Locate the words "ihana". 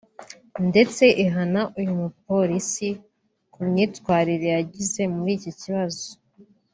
1.25-1.61